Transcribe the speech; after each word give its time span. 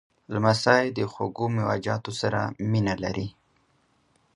لمسی 0.33 0.83
د 0.97 0.99
خوږو 1.11 1.45
میوهجاتو 1.55 2.11
سره 2.21 2.41
مینه 2.71 2.95
لري. 3.03 3.27